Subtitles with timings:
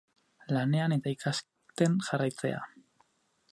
[0.55, 2.65] Lanean eta ikasten jarraitzea.